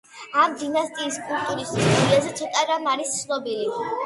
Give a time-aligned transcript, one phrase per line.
[0.43, 3.71] ამ დინასტიის კულტურის ისტორიაზე ცოტა რამ არის ცნობილი.